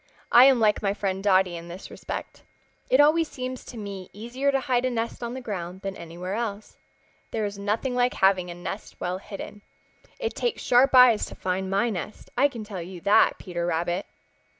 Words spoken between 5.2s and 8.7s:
on the ground than anywhere else. There is nothing like having a